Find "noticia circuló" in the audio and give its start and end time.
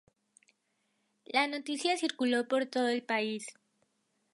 1.47-2.47